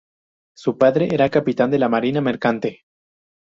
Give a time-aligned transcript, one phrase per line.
[0.57, 2.85] Su padre era capitán de la marina mercante.